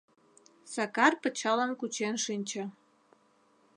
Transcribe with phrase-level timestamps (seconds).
[0.73, 2.63] Сакар пычалым кучен шинче.